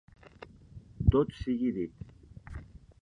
Tot 1.11 1.35
sigui 1.41 1.71
dit: 1.77 1.93